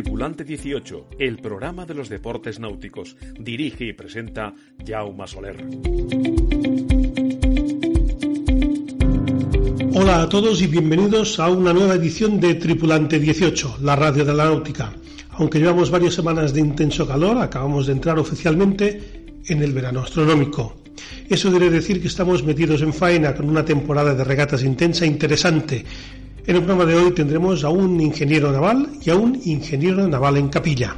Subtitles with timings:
[0.00, 3.18] Tripulante 18, el programa de los deportes náuticos.
[3.38, 5.62] Dirige y presenta Jaume Soler.
[9.92, 14.32] Hola a todos y bienvenidos a una nueva edición de Tripulante 18, la radio de
[14.32, 14.90] la náutica.
[15.32, 20.76] Aunque llevamos varias semanas de intenso calor, acabamos de entrar oficialmente en el verano astronómico.
[21.28, 25.08] Eso quiere decir que estamos metidos en faena con una temporada de regatas intensa e
[25.08, 25.84] interesante.
[26.46, 30.38] En el programa de hoy tendremos a un ingeniero naval y a un ingeniero naval
[30.38, 30.96] en capilla.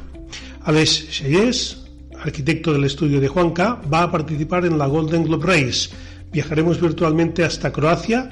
[0.61, 1.83] Alex Cheyes,
[2.17, 5.89] arquitecto del estudio de Juanca, va a participar en la Golden Globe Race.
[6.31, 8.29] Viajaremos virtualmente hasta Croacia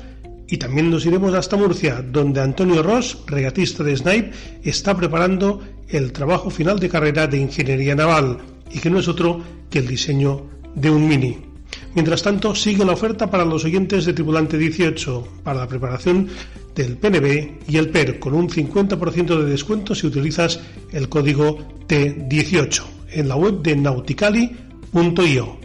[0.48, 4.32] y también nos iremos hasta Murcia, donde Antonio Ross, regatista de Snipe,
[4.64, 8.38] está preparando el trabajo final de carrera de ingeniería naval
[8.72, 11.51] y que no es otro que el diseño de un mini.
[11.94, 16.30] Mientras tanto, sigue la oferta para los oyentes de Tripulante 18 para la preparación
[16.74, 20.62] del PNB y el PER con un 50% de descuento si utilizas
[20.92, 25.60] el código T18 en la web de nauticali.io.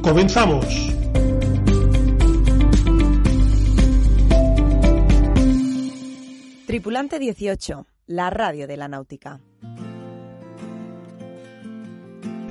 [0.00, 0.64] ¡Comenzamos!
[6.66, 9.40] Tripulante 18, la radio de la náutica.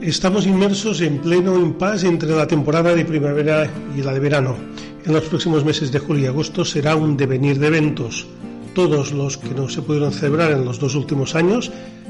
[0.02, 4.56] Estamos inmersos en pleno impasse entre la temporada de primavera y la de verano.
[5.06, 8.26] En los próximos meses de julio y agosto será un devenir de eventos.
[8.74, 11.70] Todos los que no se pudieron celebrar en los dos últimos años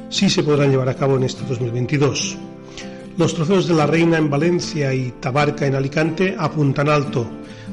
[0.09, 2.37] sí se podrán llevar a cabo en este 2022.
[3.17, 7.27] Los trofeos de la Reina en Valencia y Tabarca en Alicante apuntan alto.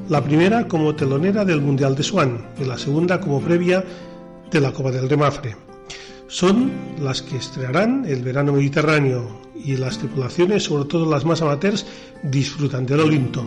[0.09, 3.85] La primera como telonera del Mundial de Swan y la segunda como previa
[4.51, 5.66] de la Copa del Remafre
[6.29, 11.87] son las que estrenarán el verano mediterráneo y las tripulaciones, sobre todo las más amateurs,
[12.23, 13.45] disfrutan del Olinto.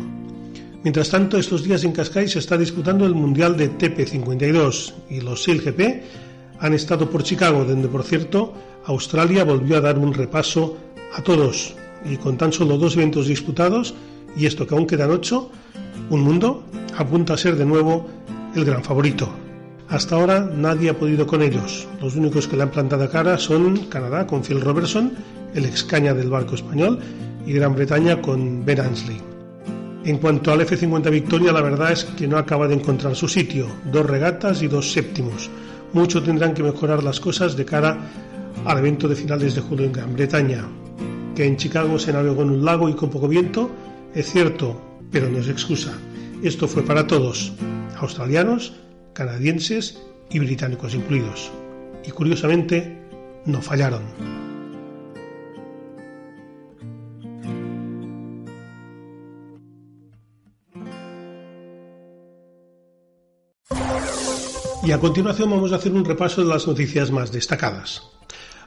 [0.83, 5.43] Mientras tanto, estos días en Cascais se está disputando el Mundial de TP52 y los
[5.43, 6.03] SailGP
[6.59, 8.53] han estado por Chicago, donde por cierto
[8.85, 10.77] Australia volvió a dar un repaso
[11.13, 11.75] a todos
[12.09, 13.93] y con tan solo dos eventos disputados
[14.37, 15.51] y esto que aún quedan ocho,
[16.09, 16.63] un mundo
[16.97, 18.07] apunta a ser de nuevo
[18.55, 19.29] el gran favorito.
[19.89, 21.87] Hasta ahora nadie ha podido con ellos.
[21.99, 25.13] Los únicos que le han plantado cara son Canadá con Phil Robertson,
[25.55, 26.99] el ex caña del barco español,
[27.45, 29.19] y Gran Bretaña con Ben Ansley.
[30.05, 33.67] En cuanto al F-50 Victoria, la verdad es que no acaba de encontrar su sitio.
[33.91, 35.49] Dos regatas y dos séptimos.
[35.93, 37.97] Mucho tendrán que mejorar las cosas de cara
[38.65, 40.65] al evento de finales de julio en Gran Bretaña.
[41.35, 43.71] Que en Chicago se navegó en un lago y con poco viento,
[44.13, 44.79] es cierto,
[45.11, 45.93] pero no es excusa.
[46.43, 47.53] Esto fue para todos,
[47.99, 48.73] australianos,
[49.19, 49.99] canadienses
[50.29, 51.51] y británicos incluidos.
[52.05, 53.03] Y curiosamente,
[53.43, 54.03] no fallaron.
[64.81, 68.01] Y a continuación vamos a hacer un repaso de las noticias más destacadas.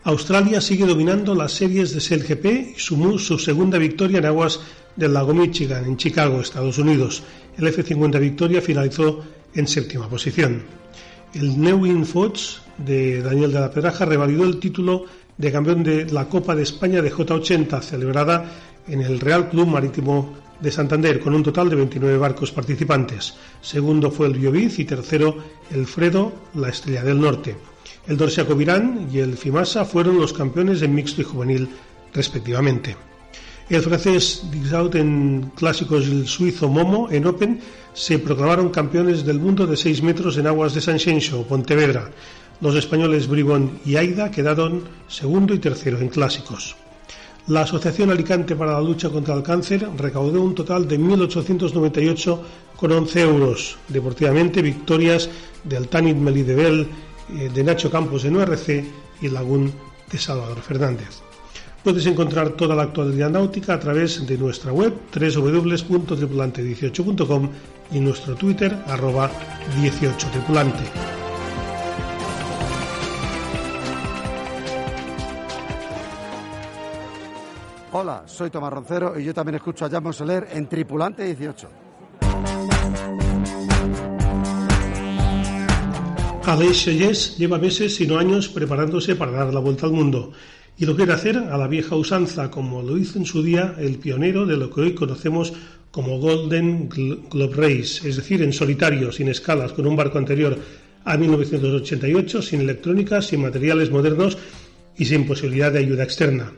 [0.05, 4.61] Australia sigue dominando las series de SailGP y sumó su segunda victoria en aguas
[4.97, 7.23] del lago Michigan, en Chicago, Estados Unidos.
[7.57, 9.23] El F-50 Victoria finalizó
[9.55, 10.63] en séptima posición.
[11.35, 16.29] El Neuwin Fox de Daniel de la Pedraja revalidó el título de campeón de la
[16.29, 18.45] Copa de España de J80, celebrada
[18.87, 23.35] en el Real Club Marítimo de Santander, con un total de 29 barcos participantes.
[23.61, 25.37] Segundo fue el Bioviz y tercero
[25.71, 27.57] el Fredo, la Estrella del Norte.
[28.07, 31.69] El Dorsia Covirán y el Fimasa fueron los campeones en mixto y juvenil,
[32.13, 32.97] respectivamente.
[33.69, 37.61] El francés Dixaut en clásicos y el suizo Momo en Open
[37.95, 42.11] se proclamaron campeones del mundo de 6 metros en aguas de San Xenxo, Pontevedra.
[42.61, 46.77] Los españoles Bribón y Aida quedaron segundo y tercero en clásicos.
[47.49, 53.79] La Asociación Alicante para la Lucha contra el Cáncer recaudó un total de 1.898,11 euros.
[53.89, 55.29] Deportivamente, victorias
[55.65, 56.87] del Tanit Melidebel,
[57.31, 58.85] eh, de Nacho Campos en URC
[59.21, 59.73] y Lagún
[60.11, 61.32] de Salvador Fernández.
[61.83, 67.51] Puedes encontrar toda la actualidad náutica a través de nuestra web www.tripulante18.com
[67.91, 69.29] y nuestro Twitter arroba
[69.81, 70.85] 18tripulante.
[77.91, 81.69] Hola, soy Tomás Roncero y yo también escucho a Jan Soler en Tripulante 18.
[86.45, 90.33] Aleix Sellés lleva meses, sino años, preparándose para dar la vuelta al mundo
[90.79, 93.99] y lo quiere hacer a la vieja usanza, como lo hizo en su día el
[93.99, 95.53] pionero de lo que hoy conocemos
[95.91, 100.59] como Golden Globe Race, es decir, en solitario, sin escalas, con un barco anterior
[101.05, 104.39] a 1988, sin electrónica, sin materiales modernos
[104.97, 106.53] y sin posibilidad de ayuda externa.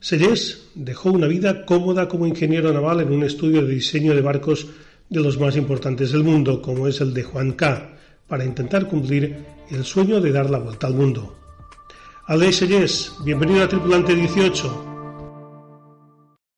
[0.00, 4.68] Sellés dejó una vida cómoda como ingeniero naval en un estudio de diseño de barcos
[5.08, 7.96] de los más importantes del mundo, como es el de Juan K.,
[8.28, 11.37] para intentar cumplir el sueño de dar la vuelta al mundo.
[12.28, 14.68] Aleix Sellés, bienvenido a Tripulante 18.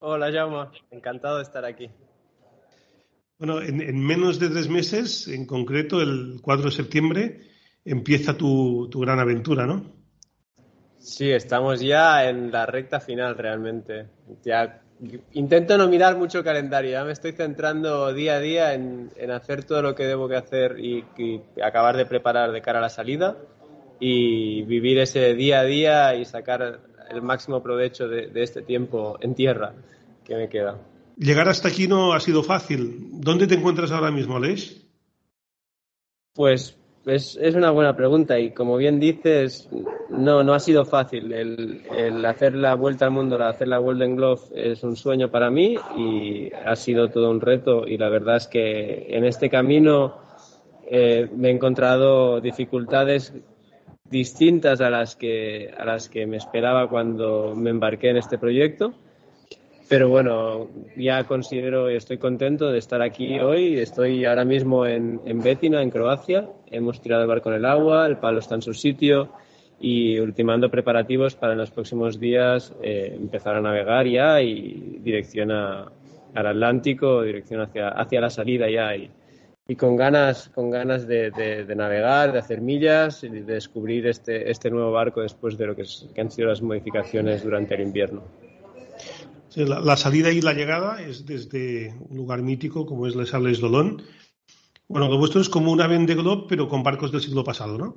[0.01, 0.67] Hola, Jaume.
[0.91, 1.89] Encantado de estar aquí.
[3.39, 7.41] Bueno, en, menos de tres meses, en concreto el 4 de septiembre,
[7.85, 9.85] empieza tu, tu gran aventura, ¿no?
[10.99, 14.09] Sí, estamos ya en la recta final realmente.
[14.43, 14.83] Ya
[15.35, 19.63] intento no mirar mucho el calendario, ya me estoy centrando día a día en, hacer
[19.63, 21.05] todo lo que debo que hacer y,
[21.63, 23.37] acabar de preparar de cara a la salida
[24.01, 26.81] y vivir ese día a día y sacar
[27.11, 29.75] el máximo provecho de, este tiempo en tierra
[30.25, 30.79] que me queda.
[31.17, 33.09] Llegar hasta aquí no ha sido fácil.
[33.13, 34.87] ¿Dónde te encuentras ahora mismo, Aleix?
[36.35, 39.69] Pues es, es, una buena pregunta y como bien dices,
[40.09, 41.33] no, no ha sido fácil.
[41.33, 45.51] El, hacer la vuelta al mundo, el hacer la Golden Glove es un sueño para
[45.51, 50.19] mí y ha sido todo un reto y la verdad es que en este camino
[50.89, 53.35] eh, me he encontrado dificultades
[54.11, 58.95] distintas a las que a las que me esperaba cuando me embarqué en este proyecto
[59.91, 63.77] pero bueno, ya considero y estoy contento de estar aquí hoy.
[63.77, 66.49] Estoy ahora mismo en, en Betina, en Croacia.
[66.71, 69.33] Hemos tirado el barco en el agua, el palo está en su sitio
[69.81, 75.51] y ultimando preparativos para en los próximos días eh, empezar a navegar ya y dirección
[75.51, 75.91] al
[76.35, 78.93] Atlántico, dirección hacia, hacia la salida ya.
[79.71, 84.51] Y con ganas, con ganas de, de, navegar, de hacer millas y de descubrir este,
[84.51, 88.25] este nuevo barco después de lo que, que han sido las modificaciones durante el invierno.
[89.55, 94.03] La, salida y la llegada es desde un lugar mítico como es Les Sales Dolón.
[94.89, 97.97] Bueno, lo vuestro es como una Vende Globe, pero con barcos del siglo pasado, ¿no?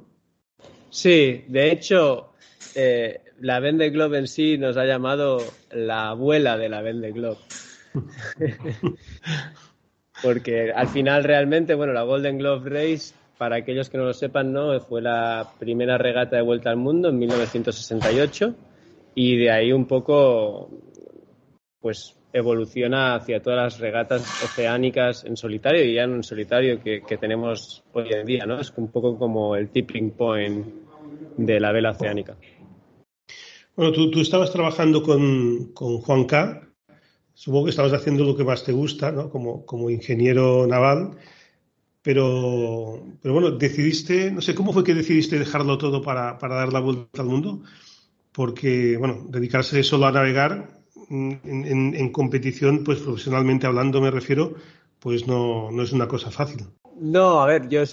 [0.92, 2.34] Sí, de hecho,
[2.76, 5.40] eh, la Vende Globe en sí nos ha llamado
[5.72, 7.40] la abuela de la Vende Globe.
[10.24, 14.54] Porque al final realmente, bueno, la Golden Glove Race, para aquellos que no lo sepan,
[14.54, 14.80] ¿no?
[14.80, 18.56] Fue la primera regata de vuelta al mundo en 1968
[19.16, 20.70] y de ahí un poco
[21.80, 27.84] pues evoluciona hacia todas las regatas oceánicas en solitario y ya en solitario que, tenemos
[27.94, 28.60] hoy en día, ¿no?
[28.60, 30.66] Es un poco como el tipping point
[31.38, 32.36] de la vela oceánica.
[33.76, 36.73] Bueno, tú, estabas trabajando con, Juan K.
[37.34, 39.30] Supongo que estabas haciendo lo que más te gusta, ¿no?
[39.30, 41.18] Como, como ingeniero naval.
[42.02, 46.74] Pero, pero bueno, decidiste, no sé, ¿cómo fue que decidiste dejarlo todo para, para dar
[46.74, 47.64] la vuelta al mundo?
[48.34, 54.56] Porque, bueno, dedicarse solo a navegar en, competición, pues profesionalmente hablando me refiero,
[55.00, 56.66] pues no, no, es una cosa fácil.
[57.00, 57.84] No, a ver, yo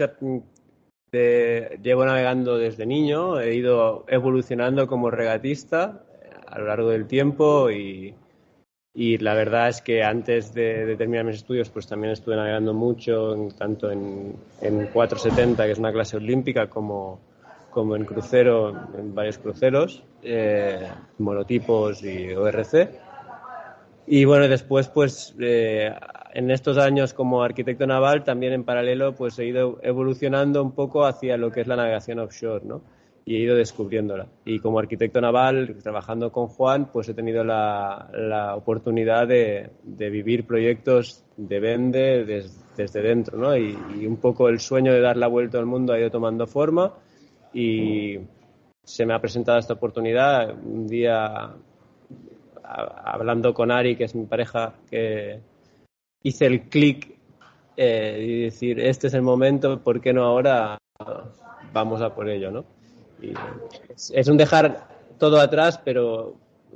[1.13, 6.05] llevo navegando desde niño, he ido evolucionando como regatista
[6.47, 8.15] a lo largo del tiempo y,
[8.95, 13.49] y la verdad es que antes de, terminar mis estudios pues también estuve navegando mucho,
[13.57, 17.21] tanto en, en 470, que es una clase olímpica, como,
[17.71, 20.89] como en crucero, en varios cruceros, eh,
[21.19, 22.91] monotipos y ORC.
[24.07, 25.95] Y bueno, después, pues, eh,
[26.35, 31.07] en estos años como arquitecto naval, también en paralelo, pues he ido evolucionando un poco
[31.07, 32.83] hacia lo que es la navegación offshore, ¿no?
[33.25, 34.27] Y he ido descubriéndola.
[34.45, 40.11] Y como arquitecto naval, trabajando con Juan, pues he tenido la, la oportunidad de, de,
[40.11, 42.25] vivir proyectos de vende
[42.77, 43.57] desde dentro, ¿no?
[43.57, 46.47] Y, y, un poco el sueño de dar la vuelta al mundo ha ido tomando
[46.47, 46.95] forma
[47.53, 48.19] y
[48.83, 50.55] se me ha presentado esta oportunidad.
[50.65, 51.55] Un día
[52.63, 55.41] hablando con Ari, que es mi pareja, que
[56.23, 57.19] hice el clic
[57.77, 60.79] eh, y decir, este es el momento, ¿por qué no ahora
[61.73, 62.51] vamos a por ello?
[62.51, 62.65] ¿no?
[64.13, 66.35] Es, un dejar todo atrás, pero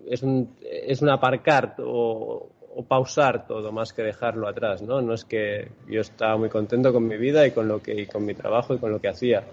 [0.09, 2.49] es un, es un aparcar o,
[2.89, 4.83] pausar todo más que dejarlo atrás.
[4.83, 5.01] ¿no?
[5.01, 8.07] no es que yo estaba muy contento con mi vida y con, lo que, y
[8.07, 9.45] con mi trabajo y con lo que hacía,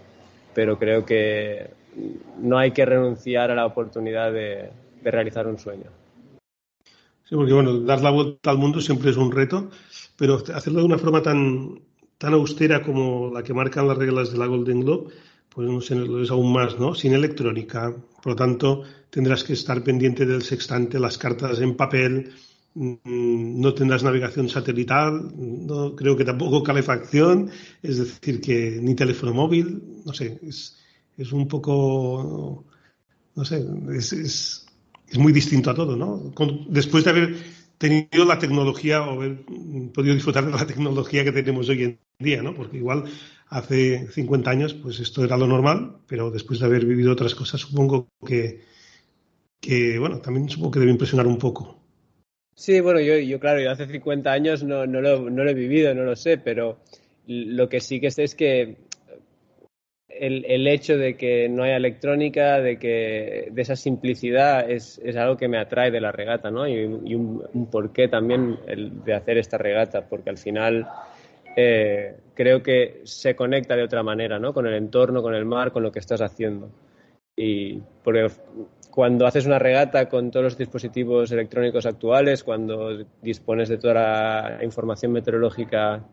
[0.55, 1.69] pero creo que
[2.39, 4.71] no hay que renunciar a la oportunidad de
[5.03, 5.91] realizar un sueño.
[7.31, 9.69] Sí, porque bueno, dar la vuelta al mundo siempre es un reto,
[10.17, 11.79] pero hacerlo de una forma tan,
[12.17, 15.13] tan austera como la que marcan las reglas de la Golden Globe,
[15.53, 16.95] pues no sé, lo es aún más, ¿no?
[16.95, 17.93] Sin electrónica.
[18.21, 22.31] Por lo tanto, tendrás que estar pendiente del sextante, las cartas en papel,
[22.73, 27.49] mm, no tendrás navegación satelital, no creo que tampoco calefacción,
[27.83, 30.77] es decir, que ni teléfono móvil, no sé, es,
[31.17, 32.65] es un poco,
[33.35, 34.67] no sé, es
[35.11, 36.31] es muy distinto a todo, ¿no?
[36.69, 37.35] después de haber
[37.77, 39.43] tenido la tecnología o haber
[39.93, 42.53] podido disfrutar de la tecnología que tenemos hoy en día, ¿no?
[42.53, 43.05] Porque igual
[43.51, 47.61] hace 50 años, pues esto era lo normal, pero después de haber vivido otras cosas,
[47.61, 48.61] supongo que,
[49.59, 51.77] que bueno, también supongo que debe impresionar un poco.
[52.55, 55.93] Sí, bueno, yo, claro, yo hace 50 años no, no, lo, no lo he vivido,
[55.93, 56.79] no lo sé, pero
[57.27, 58.77] lo que sí que sé es que
[60.21, 65.35] el, hecho de que no haya electrónica, de que de esa simplicidad es, es algo
[65.35, 66.67] que me atrae de la regata, ¿no?
[66.67, 70.87] Y, un, porqué también el de hacer esta regata, porque al final
[71.55, 74.53] eh, creo que se conecta de otra manera, ¿no?
[74.53, 76.69] Con el entorno, con el mar, con lo que estás haciendo.
[77.35, 78.27] Y porque
[78.89, 84.63] cuando haces una regata con todos los dispositivos electrónicos actuales, cuando dispones de toda la
[84.63, 86.03] información meteorológica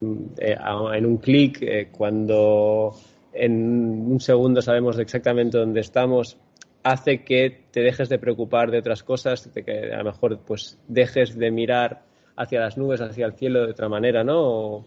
[0.00, 0.56] mm, eh,
[0.94, 2.94] en un clic, eh, cuando
[3.32, 6.38] en un segundo sabemos exactamente dónde estamos,
[6.82, 11.50] hace que te dejes de preocupar de otras cosas, a lo mejor pues dejes de
[11.50, 12.02] mirar
[12.36, 14.84] hacia las nubes, hacia el cielo de otra manera, ¿no?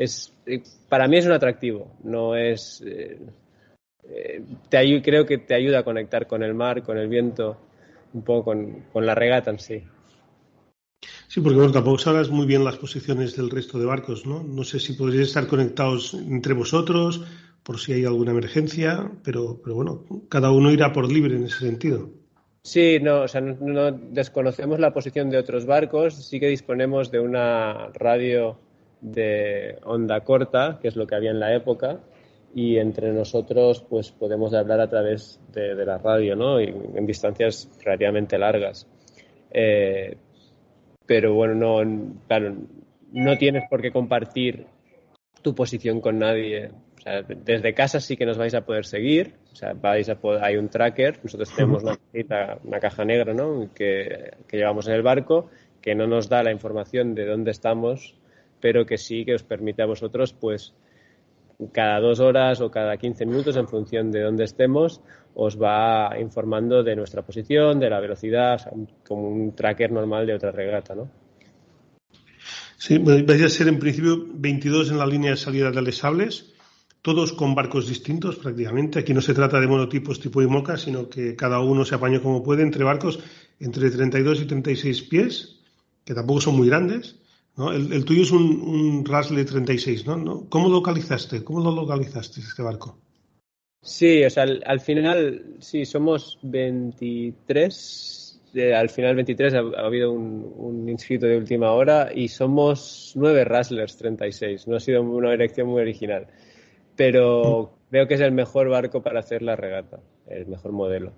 [0.00, 2.82] es, eh, para mí es un atractivo, no es...
[2.86, 3.18] Eh,
[4.08, 7.58] eh, creo que te ayuda a conectar con el mar, con el viento,
[8.14, 9.82] un poco con, con la regata en sí.
[11.28, 14.42] Sí, porque bueno, tampoco sabes muy bien las posiciones del resto de barcos, ¿no?
[14.42, 17.22] No sé si podríais estar conectados entre vosotros
[17.62, 21.58] por si hay alguna emergencia, pero, pero bueno, cada uno irá por libre en ese
[21.58, 22.10] sentido.
[22.62, 27.20] Sí, no, o sea, no, desconocemos la posición de otros barcos, sí que disponemos de
[27.20, 28.58] una radio
[29.00, 32.00] de onda corta, que es lo que había en la época,
[32.54, 36.60] y entre nosotros pues podemos hablar a través de, la radio, ¿no?
[36.60, 38.86] Y en distancias relativamente largas.
[39.50, 40.16] Eh,
[41.06, 42.56] pero bueno, no, claro,
[43.12, 44.66] no tienes por qué compartir
[45.42, 46.70] tu posición con nadie
[47.04, 50.68] desde casa sí que nos vais a poder seguir, o sea, vais a hay un
[50.68, 51.98] tracker, nosotros tenemos una,
[52.62, 53.70] una caja negra, ¿no?
[53.74, 55.48] Que, llevamos en el barco,
[55.80, 58.14] que no nos da la información de dónde estamos,
[58.60, 60.74] pero que sí que os permite a vosotros, pues,
[61.72, 65.00] cada dos horas o cada 15 minutos, en función de dónde estemos,
[65.34, 68.60] os va informando de nuestra posición, de la velocidad,
[69.06, 71.10] como un tracker normal de otra regata, ¿no?
[72.76, 76.54] Sí, vais a ser en principio 22 en la línea de salida de Les Sables
[77.02, 78.98] todos con barcos distintos prácticamente.
[78.98, 82.42] Aquí no se trata de monotipos tipo IMOCA, sino que cada uno se apaña como
[82.42, 83.20] puede entre barcos
[83.58, 85.60] entre 32 y 36 pies,
[86.04, 87.16] que tampoco son muy grandes.
[87.56, 87.72] ¿no?
[87.72, 90.46] El, tuyo es un, un Rasle 36, ¿no?
[90.48, 91.44] ¿Cómo localizaste?
[91.44, 92.98] ¿Cómo lo localizaste este barco?
[93.82, 98.40] Sí, o sea, al, final, sí, somos 23.
[98.74, 103.96] al final 23 ha, habido un, un, inscrito de última hora y somos nueve Raslers
[103.96, 104.68] 36.
[104.68, 106.28] No ha sido una elección muy original
[107.00, 111.12] pero veo que es el mejor barco para hacer la regata, el mejor modelo.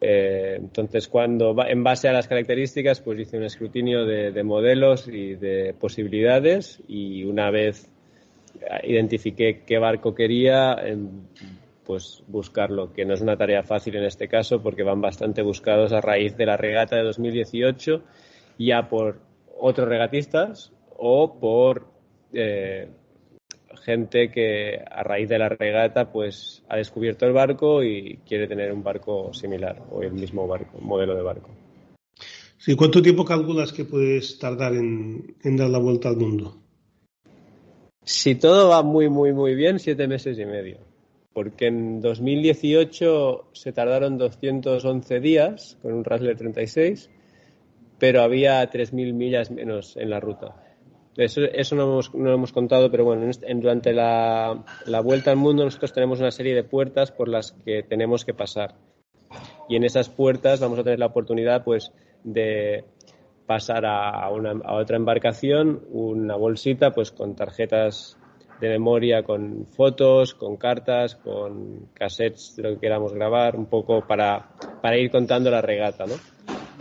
[0.00, 5.34] Eh, entonces, cuando en base a las características, pues hice un escrutinio de, modelos y
[5.34, 7.90] de posibilidades y una vez
[8.84, 11.08] identifiqué qué barco quería, em,
[11.84, 15.92] pues buscarlo, que no es una tarea fácil en este caso porque van bastante buscados
[15.92, 18.04] a raíz de la regata de 2018,
[18.60, 19.18] ya por
[19.58, 21.88] otros regatistas o por
[22.32, 22.86] eh,
[23.76, 28.72] gente que a raíz de la regata pues ha descubierto el barco y quiere tener
[28.72, 31.50] un barco similar o el mismo barco, modelo de barco.
[32.64, 36.62] Sí, ¿Cuánto tiempo calculas que puedes tardar en, dar la vuelta al mundo?
[38.02, 40.78] Si todo va muy, muy, muy bien, siete meses y medio.
[41.34, 47.10] Porque en 2018 se tardaron 211 días con un Rassler 36,
[47.98, 50.63] pero había 3.000 millas menos en la ruta.
[51.16, 55.30] Eso, eso no, hemos, no, lo hemos contado, pero bueno, en, durante la, la, vuelta
[55.30, 58.74] al mundo nosotros tenemos una serie de puertas por las que tenemos que pasar.
[59.68, 61.92] Y en esas puertas vamos a tener la oportunidad pues
[62.24, 62.84] de
[63.46, 68.16] pasar a, una, a otra embarcación, una bolsita pues con tarjetas
[68.60, 74.06] de memoria, con fotos, con cartas, con cassettes de lo que queramos grabar, un poco
[74.06, 76.14] para, para ir contando la regata, ¿no?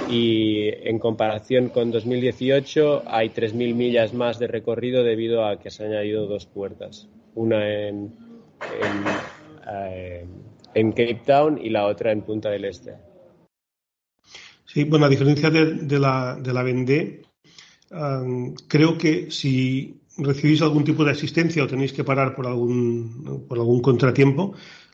[0.10, 5.86] Y en comparación con 2018 hay 3.000 millas más de recorrido debido a que se
[5.86, 8.14] han añadido dos puertas, una en,
[8.82, 9.06] en,
[9.72, 10.26] eh,
[10.74, 12.94] Cape Town y la otra en Punta del Este.
[14.66, 17.22] Sí, bueno, a diferencia de, la, de la Vendée,
[18.68, 23.58] creo que si recibís algún tipo de asistencia o tenéis que parar por algún, por
[23.58, 24.54] algún contratiempo,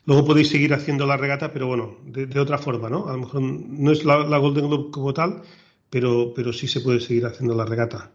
[0.10, 3.08] Luego podéis seguir haciendo la regata, pero bueno, de, otra forma, ¿no?
[3.08, 5.44] A lo mejor no es la, Golden Globe como tal,
[5.88, 8.12] pero, pero sí se puede seguir haciendo la regata.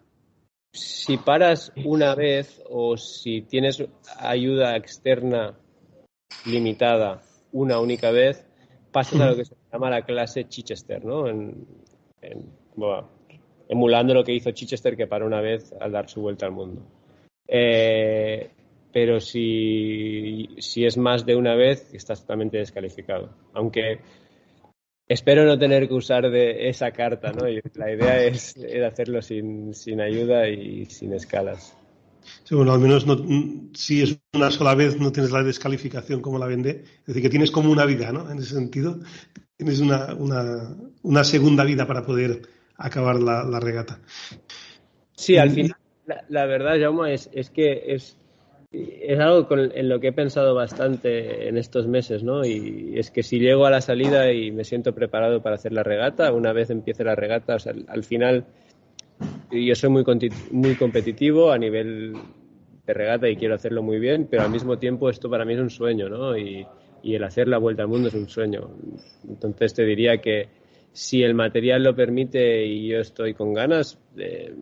[0.72, 3.80] Si paras una vez o si tienes
[4.18, 5.56] ayuda externa
[6.46, 7.22] limitada
[7.52, 8.44] una única vez,
[8.90, 11.26] pasas a lo que se llama la clase Chichester, ¿no?
[13.68, 16.82] emulando lo que hizo Chichester, que paró una vez al dar su vuelta al mundo.
[17.46, 18.50] Eh,
[18.94, 23.36] pero si, si es más de una vez, estás totalmente descalificado.
[23.52, 23.98] Aunque
[25.08, 27.44] espero no tener que usar de esa carta, ¿no?
[27.74, 28.54] la idea es,
[28.86, 31.76] hacerlo sin, sin, ayuda y sin escalas.
[32.44, 33.16] Sí, bueno, al menos no,
[33.74, 36.84] si es una sola vez no tienes la descalificación como la vende.
[37.00, 38.30] Es decir, que tienes como una vida, ¿no?
[38.30, 39.00] En ese sentido,
[39.56, 42.42] tienes una, una, una segunda vida para poder
[42.76, 43.98] acabar la, la regata.
[45.16, 48.16] Sí, al final, la, la verdad, Jaume, es, es que es,
[49.02, 52.44] es algo en lo que he pensado bastante en estos meses, ¿no?
[52.44, 55.82] Y es que si llego a la salida y me siento preparado para hacer la
[55.82, 58.46] regata, una vez empiece la regata, o sea, al final
[59.50, 60.04] yo soy muy,
[60.50, 62.14] muy competitivo a nivel
[62.86, 65.60] de regata y quiero hacerlo muy bien, pero al mismo tiempo esto para mí es
[65.60, 66.36] un sueño, ¿no?
[66.36, 66.66] Y,
[67.02, 68.70] y el hacer la vuelta al mundo es un sueño.
[69.28, 70.48] Entonces te diría que
[70.92, 74.54] si el material lo permite y yo estoy con ganas, eh,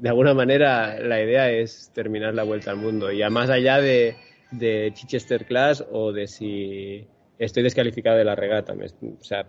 [0.00, 3.12] de alguna manera la idea es terminar la vuelta al mundo.
[3.12, 4.16] Y a más allá de,
[4.50, 7.06] de Chichester Class o de si
[7.38, 8.74] estoy descalificado de la regata.
[9.20, 9.46] Sea,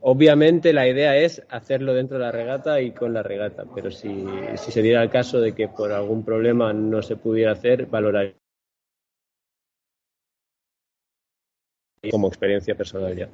[0.00, 4.24] obviamente la idea es hacerlo dentro de la regata y con la regata, pero si,
[4.56, 8.34] si se diera el caso de que por algún problema no se pudiera hacer, valoraría
[12.10, 13.28] como experiencia personal ya.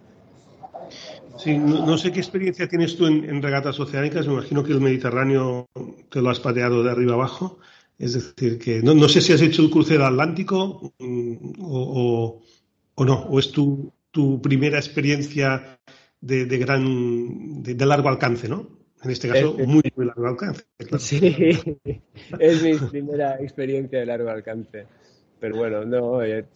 [1.42, 4.26] Sí, no, no, sé qué experiencia tienes tú en, en, regatas oceánicas.
[4.26, 5.68] Me imagino que el Mediterráneo
[6.10, 7.58] te lo has pateado de arriba abajo.
[7.98, 11.06] Es decir, que no, no sé si has hecho el crucero atlántico o,
[11.60, 12.42] o,
[12.94, 15.78] o no, o es tu, tu primera experiencia
[16.20, 18.68] de, de gran, de, de, largo alcance, ¿no?
[19.02, 20.64] En este caso, es, muy, muy largo alcance.
[20.76, 20.98] Claro.
[20.98, 21.20] Sí,
[22.38, 24.86] es mi primera experiencia de largo alcance.
[25.38, 26.46] Pero bueno, no, eh,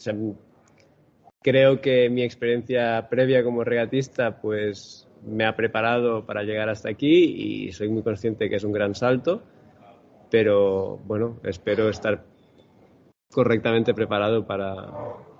[1.44, 7.66] creo que mi experiencia previa como regatista pues me ha preparado para llegar hasta aquí
[7.66, 9.42] y soy muy consciente que es un gran salto,
[10.30, 12.24] pero bueno, espero estar
[13.30, 14.90] correctamente preparado para,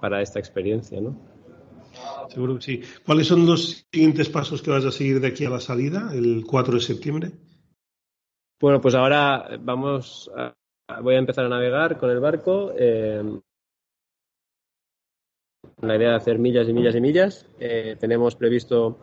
[0.01, 1.19] para esta experiencia, ¿no?
[2.29, 2.83] Seguro que sí.
[3.07, 6.45] ¿Cuáles son los siguientes pasos que vas a seguir de aquí a la salida, el
[6.47, 7.31] 4 de septiembre?
[8.61, 10.55] Bueno, pues ahora vamos a,
[11.01, 12.73] voy a empezar a navegar con el barco.
[12.77, 13.23] Eh,
[15.80, 17.47] la idea de hacer millas y millas y millas.
[17.59, 18.99] Eh, tenemos previsto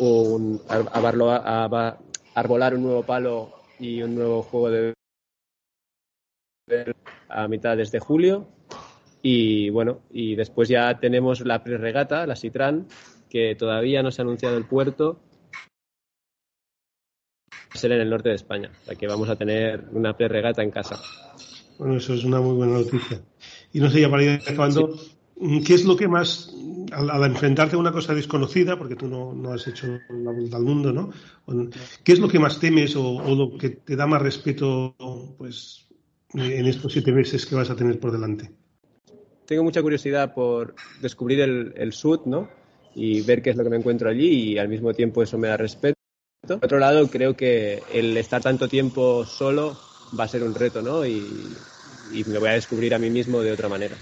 [0.00, 0.60] un,
[2.34, 4.94] arbolar un nuevo palo y un nuevo juego de
[7.28, 8.48] a mitades de julio.
[9.22, 12.86] Y bueno, y después ya tenemos la pre-regata, la Citran,
[13.30, 15.18] que todavía no se ha anunciado el puerto.
[17.52, 20.16] Va a ser en el norte de España, o sea que vamos a tener una
[20.16, 21.00] pre-regata en casa.
[21.78, 23.20] Bueno, eso es una muy buena noticia.
[23.72, 25.16] Y no sé, ya para ir acabando, sí.
[25.66, 26.54] ¿Qué es lo que más,
[26.90, 30.56] al, al, enfrentarte a una cosa desconocida, porque tú no, no, has hecho la vuelta
[30.56, 31.10] al mundo, ¿no?
[32.02, 34.94] ¿Qué es lo que más temes o, o, lo que te da más respeto,
[35.36, 35.86] pues,
[36.32, 38.50] en estos siete meses que vas a tener por delante?
[39.44, 42.48] Tengo mucha curiosidad por descubrir el, el sud, ¿no?
[42.94, 45.48] Y ver qué es lo que me encuentro allí y al mismo tiempo eso me
[45.48, 45.98] da respeto.
[46.46, 49.76] Por otro lado, creo que el estar tanto tiempo solo
[50.18, 51.04] va a ser un reto, ¿no?
[51.04, 51.22] Y,
[52.12, 53.96] y me voy a descubrir a mí mismo de otra manera.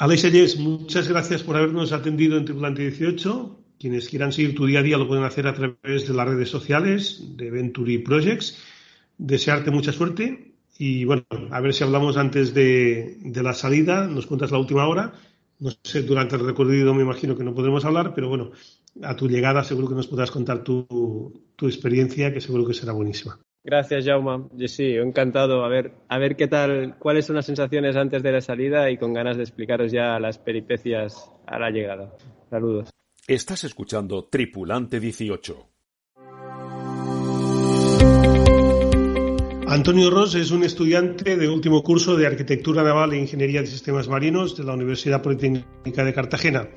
[0.00, 3.58] Alex Ayes, muchas gracias por habernos atendido en Tripulante 18.
[3.80, 6.48] Quienes quieran seguir tu día a día lo pueden hacer a través de las redes
[6.48, 8.58] sociales de Venturi Projects.
[9.18, 14.52] Desearte mucha suerte y bueno, a ver si hablamos antes de, la salida, nos cuentas
[14.52, 15.14] la última hora.
[15.58, 18.52] No sé, durante el recorrido me imagino que no podremos hablar, pero bueno,
[19.02, 21.32] a tu llegada seguro que nos podrás contar tu
[21.62, 23.40] experiencia, que seguro que será buenísima.
[23.70, 24.48] Gracias, Jauma.
[24.66, 25.62] Sí, encantado.
[25.62, 28.96] A ver, a ver qué tal, cuáles son las sensaciones antes de la salida y
[28.96, 32.10] con ganas de explicaros ya las peripecias a la llegada.
[32.48, 32.88] Saludos.
[33.26, 35.68] Estás escuchando Tripulante 18.
[39.66, 44.08] Antonio Ross es un estudiante de último curso de Arquitectura Naval e Ingeniería de Sistemas
[44.08, 46.70] Marinos de la Universidad Politécnica de Cartagena.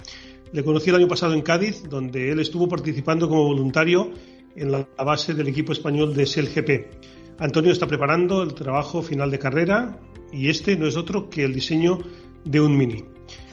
[0.52, 4.12] Le conocí el año pasado en Cádiz, donde él estuvo participando como voluntario
[4.56, 7.40] en la base del equipo español de SELGP.
[7.40, 10.00] Antonio está preparando el trabajo final de carrera
[10.32, 12.00] y este no es otro que el diseño
[12.46, 13.04] de un mini.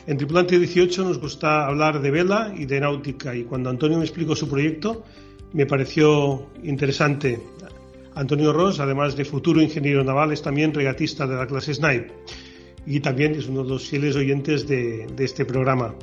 [0.06, 4.04] En Tripulante 18 nos gusta hablar de vela y de náutica y cuando Antonio me
[4.04, 5.04] explicó su proyecto
[5.52, 7.40] me pareció interesante.
[8.14, 12.12] Antonio Ross, además de futuro ingeniero naval, es también regatista de la clase Snipe
[12.87, 15.94] y también es uno de los fieles oyentes de, de este programa.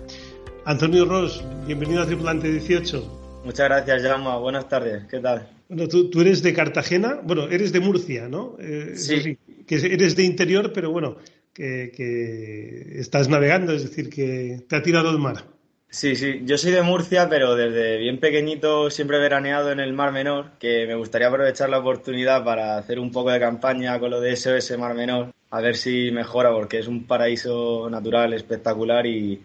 [0.66, 3.25] Antonio Ross, bienvenido a Tripulante 18.
[3.46, 4.40] Muchas gracias, Jaume.
[4.40, 5.04] Buenas tardes.
[5.06, 5.48] ¿Qué tal?
[5.70, 8.58] Bueno, tú, tú, eres de Cartagena, bueno, eres de Murcia, ¿no?
[8.60, 9.22] Eh, sí.
[9.22, 9.38] sí.
[9.68, 11.18] Que eres de interior, pero bueno,
[11.54, 15.44] que, que, estás navegando, es decir, que te ha tirado el mar.
[15.88, 16.42] Sí, sí.
[16.44, 20.58] Yo soy de Murcia, pero desde bien pequeñito siempre he veraneado en el Mar Menor,
[20.58, 24.36] que me gustaría aprovechar la oportunidad para hacer un poco de campaña con lo de
[24.36, 29.40] SOS Mar Menor, a ver si mejora, porque es un paraíso natural espectacular y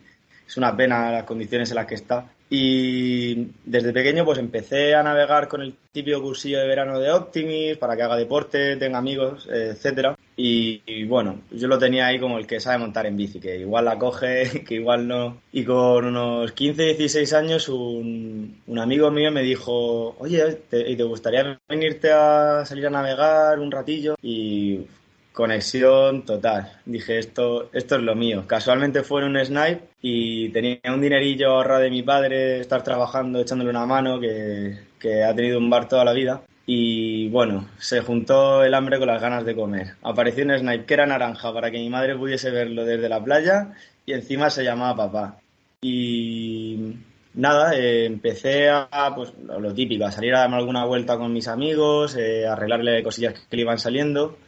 [0.47, 2.31] es una pena las condiciones en las que está.
[2.53, 7.79] Y desde pequeño pues empecé a navegar con el típico cursillo de verano de Optimis
[7.79, 10.17] para que haga deporte, tenga amigos, etcétera.
[10.43, 13.85] Y, bueno, yo lo tenía ahí como el que sabe montar en bici, que igual
[13.85, 15.43] la coge, que igual no.
[15.53, 21.03] Y con unos 15, 16 años, un, un amigo mío me dijo, oye, ¿te, ¿te
[21.03, 24.17] gustaría venirte a salir a navegar un ratillo?
[24.23, 24.87] Y
[25.33, 26.73] conexión total.
[26.85, 28.45] Dije, esto, esto es lo mío.
[28.47, 33.41] Casualmente fue en un snipe y tenía un dinerillo ahorrado de mi padre, estar trabajando,
[33.41, 38.01] echándole una mano, que, que ha tenido un bar toda la vida y bueno, se
[38.01, 39.97] juntó el hambre con las ganas de comer.
[40.03, 43.75] Apareció un snipe que era naranja para que mi madre pudiese verlo desde la playa
[44.07, 45.41] y encima se llamaba papá.
[45.81, 46.95] Y
[47.35, 51.49] nada, eh, empecé a, pues lo típico, a salir a darme alguna vuelta con mis
[51.49, 54.39] amigos, eh, a arreglarle cosillas que le iban saliendo,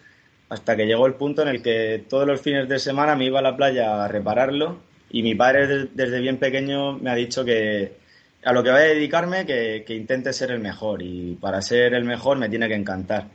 [0.52, 3.38] hasta que llegó el punto en el que todos los fines de semana me iba
[3.38, 7.92] a la playa a repararlo y mi padre desde bien pequeño me ha dicho que,
[8.44, 11.00] a lo que voy a dedicarme, que, intente ser el mejor.
[11.02, 13.28] Y para ser el mejor me tiene que encantar.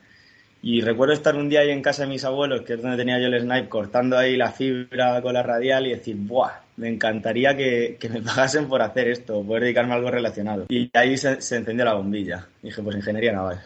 [0.61, 3.19] Y recuerdo estar un día ahí en casa de mis abuelos, que es donde tenía
[3.19, 6.51] yo el snipe, cortando ahí la fibra con la radial y decir, ¡buah!
[6.77, 10.65] Me encantaría que, me pagasen por hacer esto, poder dedicarme a algo relacionado.
[10.69, 12.47] Y ahí se, encendió la bombilla.
[12.61, 13.59] Dije, pues ingeniería naval.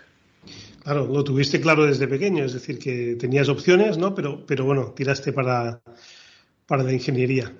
[0.83, 4.15] Claro, lo tuviste claro desde pequeño, es decir, que tenías opciones, ¿no?
[4.15, 5.81] Pero, pero bueno, tiraste para,
[6.65, 7.55] para la ingeniería.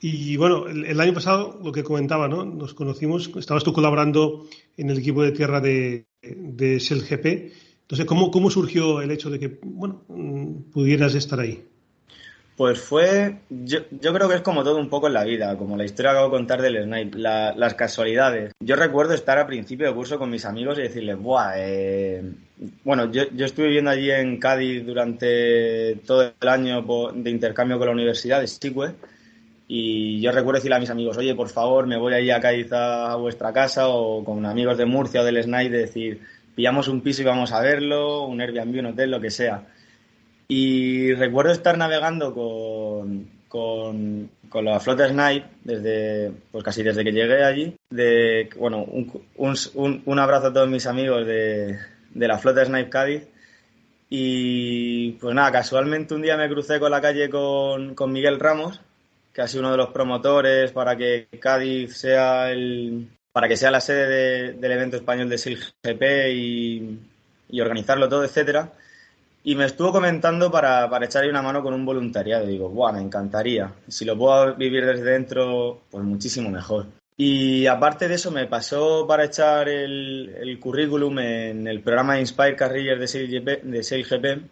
[0.00, 2.44] Y bueno, el, año pasado, lo que comentaba, ¿no?
[2.44, 7.52] Nos conocimos, estabas tú colaborando en el equipo de tierra de, de GP.
[7.82, 11.68] Entonces, ¿cómo, ¿cómo surgió el hecho de que, bueno, mm, pudieras estar ahí?
[12.56, 15.76] Pues fue, yo, yo, creo que es como todo un poco en la vida, como
[15.76, 18.52] la historia que acabo de contar del Snipe, las casualidades.
[18.60, 22.22] Yo recuerdo estar a principio de curso con mis amigos y decirles, buah, eh...
[22.84, 26.82] bueno, yo, yo estuve viviendo allí en Cádiz durante todo el año
[27.14, 28.94] de intercambio con la Universidad de Stigwe
[29.74, 32.40] y yo recuerdo decirle a mis amigos, oye, por favor, me voy a ir a
[32.42, 36.20] Cádiz a vuestra casa o con amigos de Murcia o del SNAI, decir,
[36.54, 39.62] pillamos un piso y vamos a verlo, un Airbnb, un hotel, lo que sea.
[40.54, 44.28] Y recuerdo estar navegando con, con,
[44.62, 47.74] la flota Snipe desde, pues casi desde que llegué allí.
[47.88, 51.78] De, bueno, un, un, un abrazo a todos mis amigos de,
[52.12, 53.22] de la flota Snipe Cádiz.
[54.10, 58.78] Y pues nada, casualmente un día me crucé con la calle con, con Miguel Ramos,
[59.32, 63.70] que ha sido uno de los promotores para que Cádiz sea el para que sea
[63.70, 67.00] la sede del evento español de SIL GP y,
[67.58, 68.70] organizarlo todo, etcétera.
[69.44, 72.46] Y me estuvo comentando para, para echarle una mano con un voluntariado.
[72.46, 73.72] Digo, guau, me encantaría.
[73.88, 76.86] Si lo puedo vivir desde dentro, pues muchísimo mejor.
[77.16, 82.56] Y aparte de eso, me pasó para echar el, el currículum en el programa Inspire
[82.56, 84.48] Carriers de SailGP, de GP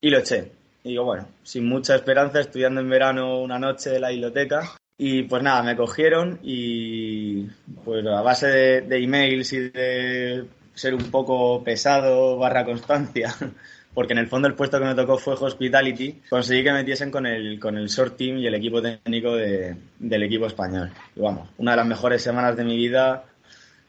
[0.00, 0.52] y lo eché.
[0.84, 4.72] Y digo, bueno, sin mucha esperanza, estudiando en verano una noche de la biblioteca.
[4.96, 7.44] Y pues nada, me cogieron y
[7.84, 8.46] pues a base
[8.82, 13.34] de, emails y de ser un poco pesado barra constancia,
[13.94, 17.26] porque en el fondo el puesto que me tocó fue Hospitality, conseguí que metiesen con
[17.26, 20.90] el, con el short team y el equipo técnico del equipo español.
[21.16, 23.24] Y vamos, una de las mejores semanas de mi vida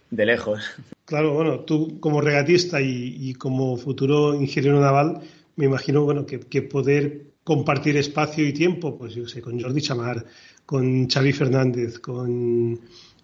[0.10, 0.64] de lejos.
[1.04, 5.20] Claro, bueno, tú como regatista y, y como futuro ingeniero naval,
[5.56, 10.26] me imagino bueno, que, poder compartir espacio y tiempo, pues yo sé, con Jordi Chamar,
[10.66, 12.80] con Xavi Fernández, con,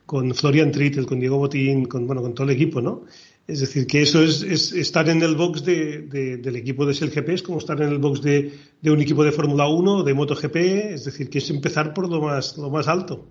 [0.06, 3.06] con Florian Trittel, con Diego Botín, con, bueno, con todo el equipo, ¿no?
[3.48, 7.42] Es decir, que eso es, estar en el box de, del equipo de SLGP, es
[7.42, 8.52] como estar en el box de,
[8.84, 12.58] un equipo de Fórmula 1, de MotoGP, es decir, que es empezar por lo más,
[12.58, 13.26] lo más alto.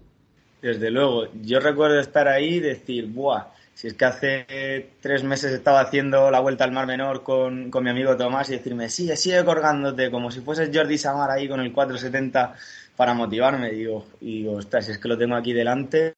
[0.62, 3.48] Desde luego, yo recuerdo estar ahí y decir, ¡buah!
[3.74, 7.90] Si es que hace tres meses estaba haciendo la vuelta al Mar Menor con, mi
[7.90, 11.74] amigo Tomás y decirme, sigue, sigue colgándote, como si fueses Jordi Samar ahí con el
[11.74, 12.54] 470
[12.96, 13.70] para motivarme.
[13.72, 16.14] Digo, y digo, ostras, si es que lo tengo aquí delante,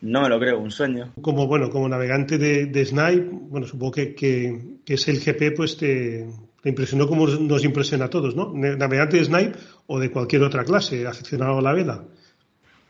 [0.00, 1.12] no me lo creo, un sueño.
[1.20, 5.76] Como, bueno, como navegante de, de Snipe, bueno, supongo que, que, es el GP, pues
[5.76, 6.28] te,
[6.64, 8.52] impresionó como nos impresiona a todos, ¿no?
[8.54, 12.04] Navegante de Snipe o de cualquier otra clase, aficionado a la vela.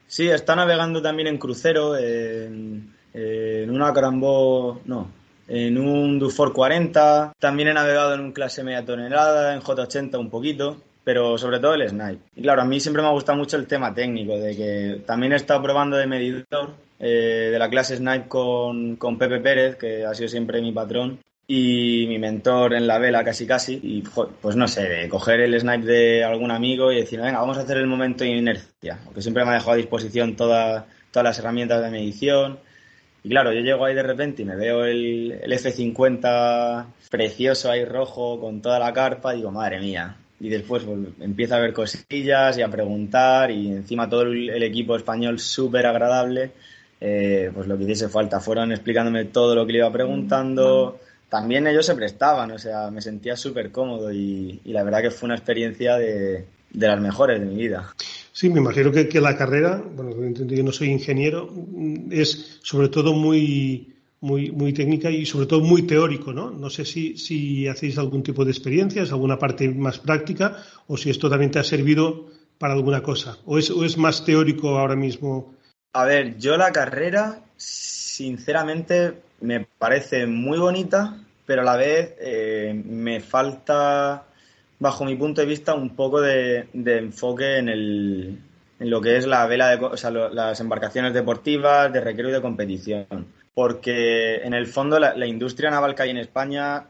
[0.07, 5.11] Sí, está navegando también en crucero, en en una Carambó, no,
[5.47, 10.31] en un Dufour 40, también he navegado en un clase media tonelada, en J80 un
[10.31, 12.23] poquito, pero sobre todo el Snipe.
[12.37, 15.33] Y claro, a mí siempre me ha gustado mucho el tema técnico, de que también
[15.33, 20.05] he estado probando de medidor eh, de la clase Snipe con, con Pepe Pérez, que
[20.05, 24.55] ha sido siempre mi patrón, y mi mentor en la vela casi casi y pues
[24.55, 27.79] no sé, de coger el snipe de algún amigo y decir, venga, vamos a hacer
[27.79, 30.85] el momento de inercia, porque siempre me ha dejado a disposición todas
[31.15, 32.59] las herramientas de medición
[33.23, 38.41] y claro, yo llego ahí de repente y me veo el, F50 precioso ahí rojo
[38.41, 40.17] con toda la carpa y digo, madre mía.
[40.41, 44.97] Y después pues, empiezo a ver cosillas y a preguntar y encima todo el, equipo
[44.97, 46.53] español súper agradable.
[47.01, 51.67] Eh, pues lo que hiciese falta fueron explicándome todo lo que le iba preguntando, también
[51.67, 55.37] ellos se prestaban, o sea, me sentía súper cómodo y, la verdad que fue una
[55.37, 57.95] experiencia de, las mejores de mi vida.
[58.33, 61.53] Sí, me imagino que, que la carrera, bueno, yo no soy ingeniero,
[62.11, 66.51] es sobre todo muy, muy, muy técnica y sobre todo muy teórico, ¿no?
[66.51, 70.57] No sé si, si hacéis algún tipo de experiencias, alguna parte más práctica
[70.87, 72.27] o si esto también te ha servido
[72.59, 73.39] para alguna cosa.
[73.45, 75.55] ¿O es, o es más teórico ahora mismo?
[75.92, 82.83] A ver, yo la carrera, sinceramente, me parece muy bonita, pero a la vez eh,
[82.85, 84.24] me falta,
[84.79, 88.38] bajo mi punto de vista, un poco de, enfoque en, el,
[88.79, 92.33] en lo que es la vela de, o sea, las embarcaciones deportivas, de recreo y
[92.33, 93.27] de competición.
[93.55, 96.85] Porque en el fondo la, industria naval que hay en España,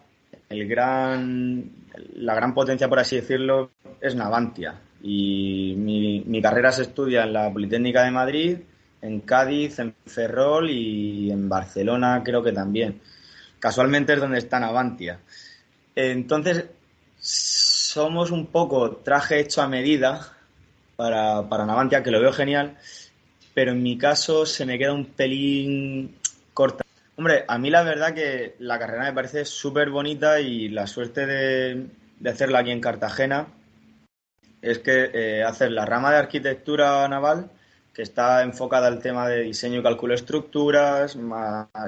[0.49, 1.71] el gran,
[2.17, 4.75] la gran potencia, por así decirlo, es Navantia.
[5.03, 8.59] Y mi, mi carrera se estudia en la Politécnica de Madrid
[9.03, 13.01] en Cádiz, en Ferrol y en Barcelona creo que también.
[13.59, 15.21] Casualmente es donde está Navantia.
[15.95, 16.67] Entonces,
[17.19, 20.33] somos un poco traje hecho a medida
[20.97, 22.77] para, para Navantia, que lo veo genial,
[23.55, 26.17] pero en mi caso se me queda un pelín
[26.55, 26.85] corta.
[27.17, 31.27] Hombre, a mí la verdad que la carrera me parece súper bonita y la suerte
[31.27, 31.87] de,
[32.25, 33.49] hacerla aquí en Cartagena
[34.63, 37.51] es que eh, hacer la rama de arquitectura naval
[37.99, 41.19] que está enfocada al tema de diseño y cálculo de estructuras,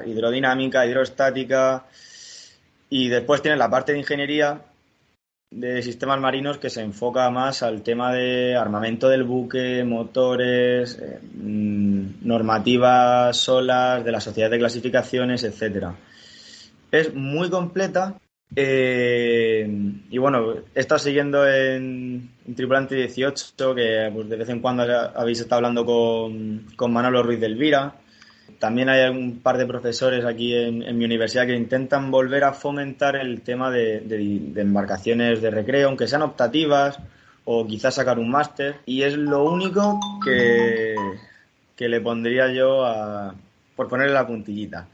[0.05, 1.85] hidrodinámica, hidrostática,
[2.89, 4.59] y después tiene la parte de ingeniería
[5.49, 11.21] de sistemas marinos que se enfoca más al tema de armamento del buque, motores, eh,
[11.33, 15.95] mm, normativas solas, de la sociedad de clasificaciones, etcétera.
[16.91, 18.15] Es muy completa
[18.55, 19.65] eh,
[20.09, 25.39] y bueno, he estado siguiendo en, Tripulante 18, que pues, de vez en cuando habéis
[25.39, 27.95] estado hablando con, con Manolo Ruiz del Vira.
[28.59, 33.15] También hay un par de profesores aquí en, mi universidad que intentan volver a fomentar
[33.15, 34.03] el tema de,
[34.55, 36.99] embarcaciones de recreo, aunque sean optativas,
[37.45, 38.75] o quizás sacar un máster.
[38.85, 40.95] Y es lo único que,
[41.75, 43.33] que le pondría yo a,
[43.75, 44.87] por ponerle la puntillita.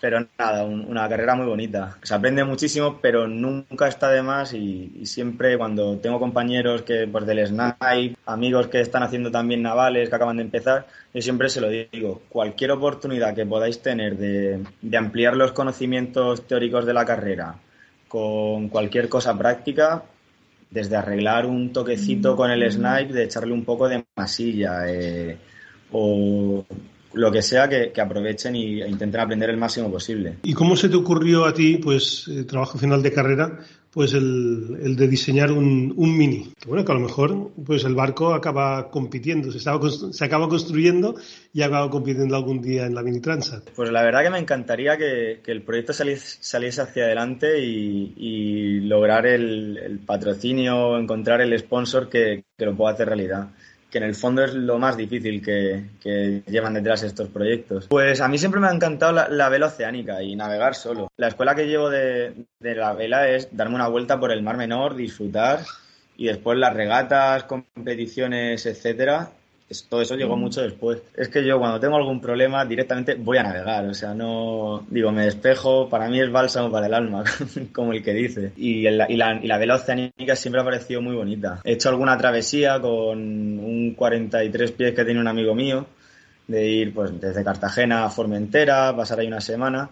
[0.00, 1.98] Pero nada, una carrera muy bonita.
[2.02, 7.26] Se aprende muchísimo, pero nunca está de más y, siempre cuando tengo compañeros que pues
[7.26, 11.60] del SNAI, amigos que están haciendo también navales, que acaban de empezar, yo siempre se
[11.60, 14.64] lo digo, cualquier oportunidad que podáis tener de,
[14.96, 17.56] ampliar los conocimientos teóricos de la carrera
[18.06, 20.04] con cualquier cosa práctica,
[20.70, 25.36] desde arreglar un toquecito con el snipe, de echarle un poco de masilla, eh,
[25.92, 26.64] o
[27.18, 30.36] lo que sea que, aprovechen y, e intenten aprender el máximo posible.
[30.44, 33.58] ¿Y cómo se te ocurrió a ti, pues, el eh, trabajo final de carrera,
[33.90, 36.52] pues el, de diseñar un, mini?
[36.60, 40.48] Que bueno, que a lo mejor pues el barco acaba compitiendo, se, estaba, se acaba
[40.48, 41.16] construyendo
[41.52, 43.68] y acaba compitiendo algún día en la mini Transat.
[43.74, 50.00] Pues la verdad que me encantaría que, el proyecto saliese, hacia adelante y, lograr el,
[50.06, 53.48] patrocinio, encontrar el sponsor que, que lo pueda hacer realidad
[53.90, 57.86] que en el fondo es lo más difícil que, llevan detrás estos proyectos.
[57.88, 61.10] Pues a mí siempre me ha encantado la, vela oceánica y navegar solo.
[61.16, 64.56] La escuela que llevo de, de, la vela es darme una vuelta por el Mar
[64.56, 65.60] Menor, disfrutar
[66.16, 69.30] y después las regatas, competiciones, etcétera,
[69.88, 70.40] todo eso llegó mm.
[70.40, 71.02] mucho después.
[71.14, 75.12] Es que yo cuando tengo algún problema directamente voy a navegar, o sea, no digo,
[75.12, 77.24] me despejo, para mí es bálsamo para el alma,
[77.72, 78.52] como el que dice.
[78.56, 81.60] Y, la, y, la, y la vela oceánica siempre ha parecido muy bonita.
[81.64, 85.86] He hecho alguna travesía con un 43 pies que tiene un amigo mío,
[86.46, 89.90] de ir pues desde Cartagena a Formentera, pasar ahí una semana.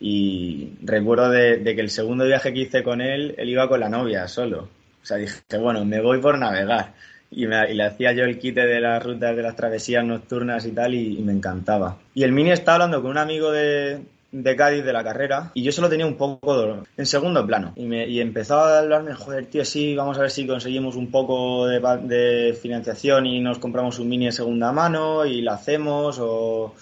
[0.00, 3.80] Y recuerdo de, de que el segundo viaje que hice con él, él iba con
[3.80, 4.68] la novia solo.
[5.00, 6.92] O sea, dije, bueno, me voy por navegar
[7.30, 10.94] y, le hacía yo el quite de las rutas de las travesías nocturnas y tal
[10.94, 11.96] y, me encantaba.
[12.14, 14.00] Y el Mini estaba hablando con un amigo de,
[14.32, 17.84] de Cádiz de la carrera y yo solo tenía un poco en segundo plano y,
[17.84, 21.80] me, empezaba a hablarme, joder, tío, sí, vamos a ver si conseguimos un poco de,
[22.02, 26.74] de financiación y nos compramos un Mini de segunda mano y lo hacemos o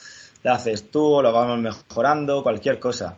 [0.43, 3.17] lo haces tú o lo vamos mejorando, cualquier cosa.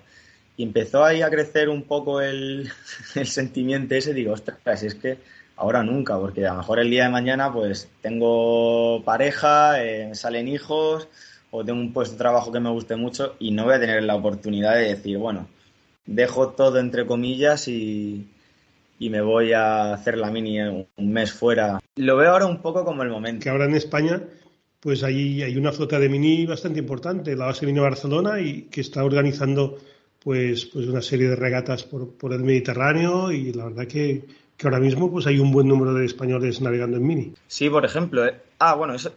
[0.56, 2.70] Y empezó ahí a crecer un poco el,
[3.14, 5.18] el sentimiento ese, digo, ostras, es que
[5.56, 10.48] ahora nunca, porque a lo mejor el día de mañana pues tengo pareja, eh, salen
[10.48, 11.08] hijos
[11.50, 14.02] o tengo un puesto de trabajo que me guste mucho y no voy a tener
[14.02, 15.48] la oportunidad de decir, bueno,
[16.04, 18.28] dejo todo entre comillas y,
[18.98, 21.80] y me voy a hacer la mini un mes fuera.
[21.96, 23.42] Lo veo ahora un poco como el momento.
[23.42, 24.22] Que ahora en España
[24.86, 28.82] pues ahí hay una flota de mini bastante importante, la base Mini Barcelona, y que
[28.82, 29.78] está organizando
[30.22, 34.24] pues, pues una serie de regatas por, por el Mediterráneo y la verdad que
[34.56, 37.34] que ahora mismo pues hay un buen número de españoles navegando en Mini.
[37.46, 38.26] Sí, por ejemplo.
[38.26, 39.12] Eh, ah, bueno, eso,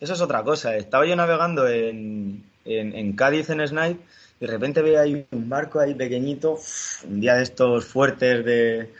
[0.00, 0.76] es otra cosa.
[0.76, 4.00] Estaba yo navegando en, en, Cádiz en Snipe
[4.40, 6.58] de repente veo ahí un barco ahí pequeñito,
[7.08, 8.90] un día de estos fuertes de,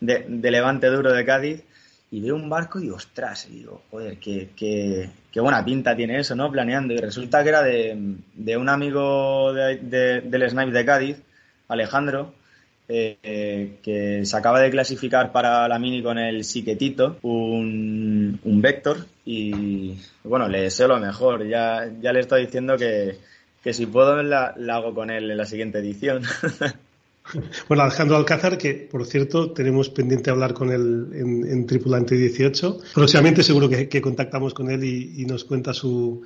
[0.00, 1.64] de, Levante Duro de Cádiz,
[2.10, 6.20] y veo un barco y ostras, y digo, joder, qué, qué, qué, buena pinta tiene
[6.20, 6.50] eso, ¿no?
[6.50, 6.94] Planeando.
[6.94, 11.22] Y resulta que era de, de un amigo del Snipe de Cádiz,
[11.66, 12.32] Alejandro,
[12.88, 19.06] eh, que se acaba de clasificar para la mini con el Siquetito, un, un Vector,
[19.24, 21.46] y bueno, le deseo lo mejor.
[21.48, 23.18] Ya, ya le estoy diciendo que,
[23.62, 26.22] que si puedo la, hago con él en la siguiente edición.
[27.68, 32.80] Bueno, Alejandro Alcázar, que por cierto tenemos pendiente hablar con él en, Tripulante 18.
[32.92, 36.20] Próximamente seguro que, contactamos con él y, nos cuenta su,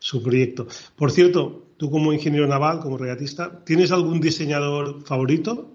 [0.00, 0.66] su, proyecto.
[0.96, 5.70] Por cierto, tú como ingeniero naval, como regatista, ¿tienes algún diseñador favorito?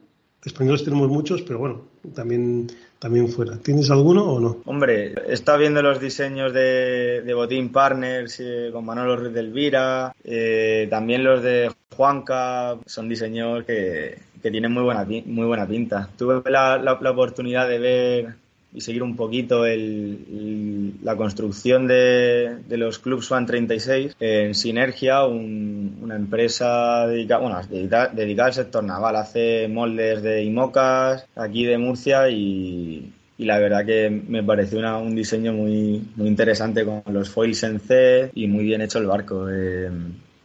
[0.48, 1.82] Españoles tenemos muchos, pero bueno,
[2.16, 2.68] también,
[3.00, 3.58] también fuera.
[3.58, 4.58] ¿Tienes alguno o no?
[4.66, 10.16] Hombre, está viendo los diseños de, de Botín Partners eh, con Manolo Ruiz de Elvira,
[10.24, 16.10] eh, también los de Juanca, son diseños que, que tienen muy buena, muy buena pinta.
[16.18, 18.36] Tuve la, la, la oportunidad de ver
[18.78, 25.26] y seguir un poquito el, la construcción de, de los clubs Fan 36 en Sinergia,
[25.26, 29.16] una empresa dedicada, bueno, dedicada, al sector naval.
[29.16, 35.00] Hace moldes de IMOCAS aquí de Murcia y, y la verdad que me pareció una,
[35.00, 39.08] un diseño muy, muy interesante con los foils en C y muy bien hecho el
[39.08, 39.50] barco.
[39.50, 39.90] Eh,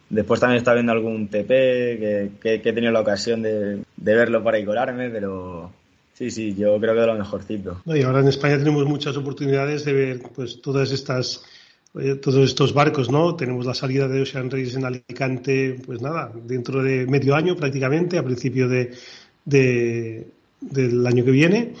[0.09, 4.43] después también está viendo algún TP que, que, he tenido la ocasión de, de verlo
[4.43, 5.71] para colarme, pero
[6.13, 7.81] Sí, sí, yo creo que de lo mejorcito.
[7.85, 11.43] y ahora en España tenemos muchas oportunidades de ver pues todas estas
[11.99, 13.35] eh, todos estos barcos, ¿no?
[13.35, 18.17] Tenemos la salida de Ocean Race en Alicante, pues nada, dentro de medio año prácticamente,
[18.17, 18.95] a principio de,
[19.45, 21.73] del año que viene.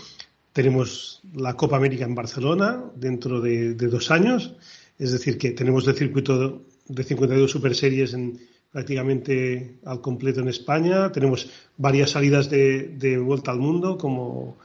[0.51, 4.55] Tenemos la Copa América en Barcelona dentro de, de dos años,
[4.99, 8.39] es decir, que tenemos el circuito de 52 Super Series en,
[8.73, 11.11] prácticamente al completo en España.
[11.11, 14.57] Tenemos varias salidas de, vuelta al mundo, como,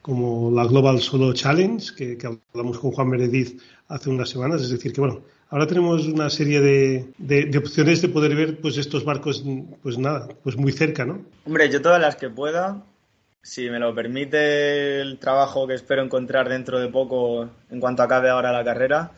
[0.00, 4.62] como la Global Solo Challenge, que, hablamos con Juan Meredith hace unas semanas.
[4.62, 8.78] Es decir, que bueno, ahora tenemos una serie de, de, opciones de poder ver pues
[8.78, 9.44] estos barcos,
[9.82, 11.24] pues nada, pues muy cerca, ¿no?
[11.44, 12.84] Hombre, yo todas las que pueda,
[13.42, 18.30] si me lo permite el trabajo que espero encontrar dentro de poco en cuanto acabe
[18.30, 19.10] ahora la carrera,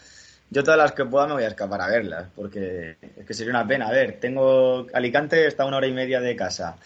[0.51, 3.53] yo todas las que pueda me voy a escapar a verlas, porque es que sería
[3.53, 3.87] una pena.
[3.87, 6.77] A ver, tengo Alicante está a una hora y media de casa.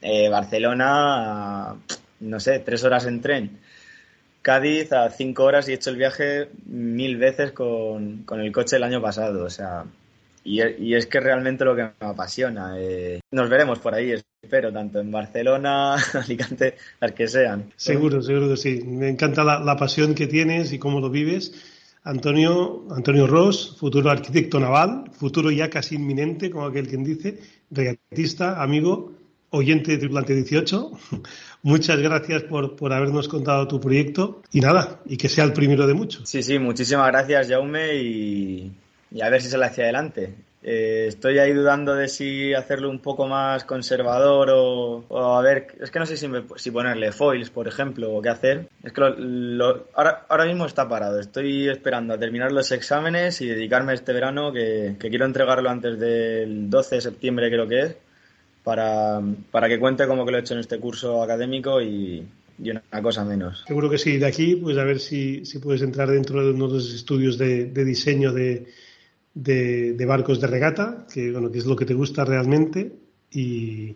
[0.00, 1.74] Eh, Barcelona,
[2.20, 3.58] no sé, tres horas en tren.
[4.40, 8.84] Cádiz a cinco horas y he hecho el viaje mil veces con, el coche el
[8.84, 9.44] año pasado.
[9.44, 9.84] O sea,
[10.44, 12.74] y, es que realmente lo que me apasiona.
[12.78, 17.72] Eh, nos veremos por ahí, espero, tanto en Barcelona, Alicante, las que sean.
[17.74, 18.80] Seguro, seguro que sí.
[18.86, 21.74] Me encanta la pasión que tienes y cómo lo vives
[22.08, 27.38] Antonio, Antonio Ross, futuro arquitecto naval, futuro ya casi inminente, como aquel quien dice,
[27.70, 29.12] regatista, amigo,
[29.50, 30.90] oyente de Tripulante 18.
[31.62, 35.86] Muchas gracias por, por habernos contado tu proyecto y nada, y que sea el primero
[35.86, 36.26] de muchos.
[36.26, 38.72] Sí, sí, muchísimas gracias, Jaume, y,
[39.10, 40.34] y a ver si se la hacia adelante.
[40.60, 45.90] Eh, estoy ahí dudando de si hacerlo un poco más conservador o, a ver, es
[45.90, 48.68] que no sé si, si, ponerle foils, por ejemplo, o qué hacer.
[48.82, 51.20] Es que ahora, ahora, mismo está parado.
[51.20, 56.68] Estoy esperando a terminar los exámenes y dedicarme este verano, que, quiero entregarlo antes del
[56.68, 57.96] 12 de septiembre, creo que es,
[58.64, 62.26] para, para que cuente como que lo he hecho en este curso académico y,
[62.58, 63.62] una cosa menos.
[63.64, 64.18] Seguro que sí.
[64.18, 67.38] De aquí, pues a ver si, si puedes entrar dentro de uno de los estudios
[67.38, 68.66] de diseño de
[69.38, 72.92] de, barcos de regata, que, bueno, que es lo que te gusta realmente.
[73.30, 73.94] Y,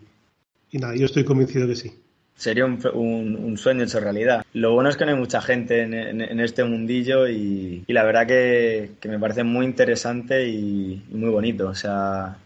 [0.71, 1.91] nada, yo estoy convencido que sí.
[2.35, 4.45] Sería un, sueño hecho realidad.
[4.53, 8.91] Lo bueno es que no hay mucha gente en, este mundillo y, la verdad que,
[9.07, 11.67] me parece muy interesante y, muy bonito.
[11.67, 12.37] O sea,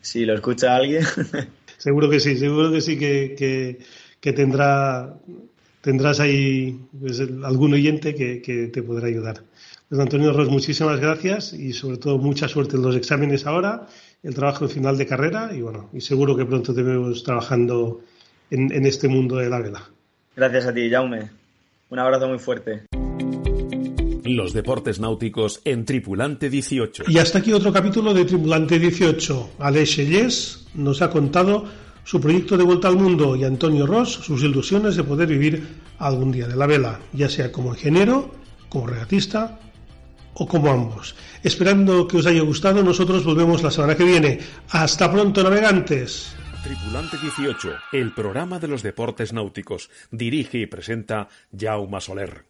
[0.00, 1.04] si lo escucha alguien.
[1.78, 3.78] seguro que sí, seguro que sí que,
[4.20, 5.14] que, tendrá,
[5.80, 9.42] tendrás ahí pues, algún oyente que te podrá ayudar.
[9.90, 13.88] Don Antonio Ross, muchísimas gracias y sobre todo mucha suerte en los exámenes ahora,
[14.22, 18.00] el trabajo en final de carrera y bueno, y seguro que pronto te vemos trabajando
[18.52, 19.90] en, este mundo de la vela.
[20.36, 21.30] Gracias a ti, Jaume.
[21.88, 22.84] Un abrazo muy fuerte.
[24.22, 27.04] Los deportes náuticos en Tripulante 18.
[27.08, 29.54] Y hasta aquí otro capítulo de Tripulante 18.
[29.58, 31.64] Alex Yes nos ha contado
[32.10, 35.64] su proyecto de vuelta al mundo y Antonio Ross sus ilusiones de poder vivir
[36.00, 38.34] algún día de la vela, ya sea como ingeniero,
[38.68, 39.60] como regatista
[40.34, 41.14] o como ambos.
[41.44, 44.40] Esperando que os haya gustado, nosotros volvemos la semana que viene.
[44.70, 46.34] Hasta pronto, navegantes.
[46.64, 49.88] Tripulante 18, el programa de los deportes náuticos.
[50.10, 52.49] Dirige y presenta Jaume Soler.